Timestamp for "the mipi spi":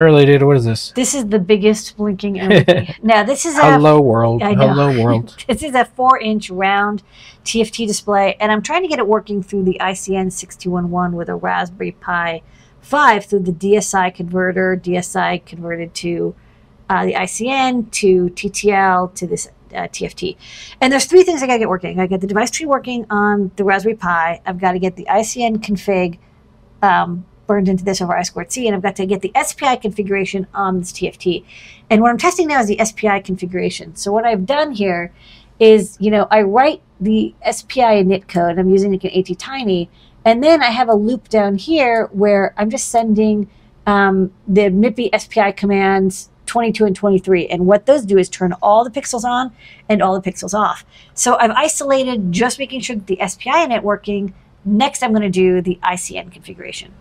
44.46-45.52